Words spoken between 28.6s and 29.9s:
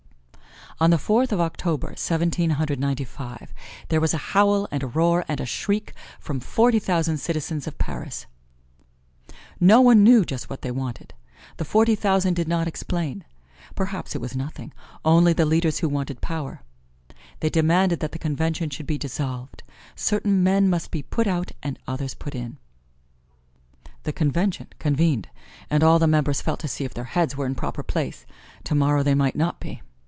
tomorrow they might not be.